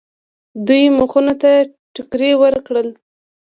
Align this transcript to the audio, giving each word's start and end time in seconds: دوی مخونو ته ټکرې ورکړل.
دوی 0.67 0.83
مخونو 0.97 1.33
ته 1.41 1.51
ټکرې 1.93 2.31
ورکړل. 2.43 2.87